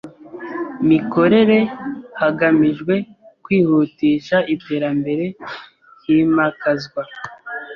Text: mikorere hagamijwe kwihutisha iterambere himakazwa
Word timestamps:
mikorere 0.89 1.59
hagamijwe 2.21 2.93
kwihutisha 3.43 4.37
iterambere 4.55 5.25
himakazwa 6.03 7.01